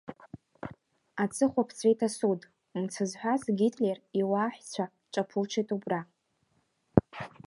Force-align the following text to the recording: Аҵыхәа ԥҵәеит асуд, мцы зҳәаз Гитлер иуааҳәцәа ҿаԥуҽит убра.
Аҵыхәа 1.23 1.67
ԥҵәеит 1.67 1.99
асуд, 2.07 2.41
мцы 2.81 3.03
зҳәаз 3.09 3.41
Гитлер 3.57 3.97
иуааҳәцәа 4.19 4.85
ҿаԥуҽит 5.11 5.69
убра. 5.75 6.01